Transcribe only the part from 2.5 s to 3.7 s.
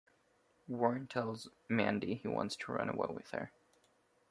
to run away with her.